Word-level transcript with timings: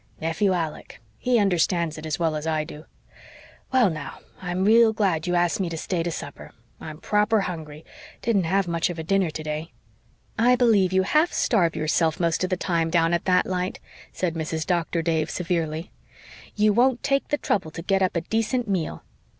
"Nephew 0.19 0.51
Alec. 0.51 0.99
He 1.19 1.37
understands 1.37 1.95
it 1.95 2.07
as 2.07 2.17
well 2.17 2.35
as 2.35 2.47
I 2.47 2.63
do. 2.63 2.85
Well, 3.71 3.91
now, 3.91 4.17
I'm 4.41 4.65
real 4.65 4.93
glad 4.93 5.27
you 5.27 5.35
asked 5.35 5.59
me 5.59 5.69
to 5.69 5.77
stay 5.77 6.01
to 6.01 6.09
supper. 6.09 6.53
I'm 6.79 6.97
proper 6.97 7.41
hungry 7.41 7.85
didn't 8.23 8.45
have 8.45 8.67
much 8.67 8.89
of 8.89 8.97
a 8.97 9.03
dinner 9.03 9.29
today." 9.29 9.73
"I 10.39 10.55
believe 10.55 10.91
you 10.91 11.03
half 11.03 11.31
starve 11.31 11.75
yourself 11.75 12.19
most 12.19 12.43
of 12.43 12.49
the 12.49 12.57
time 12.57 12.89
down 12.89 13.13
at 13.13 13.25
that 13.25 13.45
light," 13.45 13.79
said 14.11 14.33
Mrs. 14.33 14.65
Doctor 14.65 15.03
Dave 15.03 15.29
severely. 15.29 15.91
"You 16.55 16.73
won't 16.73 17.03
take 17.03 17.27
the 17.27 17.37
trouble 17.37 17.69
to 17.69 17.83
get 17.83 18.01
up 18.01 18.15
a 18.15 18.21
decent 18.21 18.67
meal." 18.67 19.03